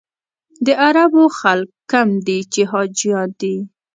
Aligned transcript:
د 0.65 0.67
عربو 0.85 1.23
خلک 1.39 1.69
کم 1.91 2.07
دي 2.25 2.39
چې 2.53 2.61
حاجیان 2.71 3.29
دي. 3.41 3.57